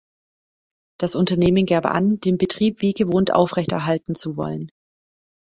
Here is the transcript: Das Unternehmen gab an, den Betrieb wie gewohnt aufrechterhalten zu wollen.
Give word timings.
Das 0.99 1.13
Unternehmen 1.13 1.67
gab 1.67 1.85
an, 1.85 2.19
den 2.21 2.39
Betrieb 2.39 2.81
wie 2.81 2.93
gewohnt 2.93 3.31
aufrechterhalten 3.35 4.15
zu 4.15 4.35
wollen. 4.35 4.71